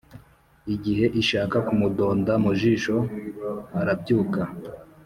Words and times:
igihe 0.73 1.05
ishaka 1.21 1.57
kumudonda 1.67 2.33
mu 2.43 2.51
jisho 2.59 2.95
arabyuka 3.79 4.41